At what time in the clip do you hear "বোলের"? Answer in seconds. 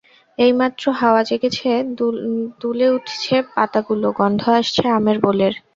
5.23-5.53